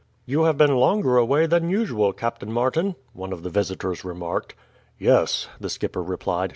"You 0.25 0.45
have 0.45 0.57
been 0.57 0.77
longer 0.77 1.17
away 1.17 1.45
than 1.45 1.69
usual, 1.69 2.11
Captain 2.11 2.51
Martin," 2.51 2.95
one 3.13 3.31
of 3.31 3.43
the 3.43 3.51
visitors 3.51 4.03
remarked. 4.03 4.55
"Yes," 4.97 5.47
the 5.59 5.69
skipper 5.69 6.01
replied. 6.01 6.49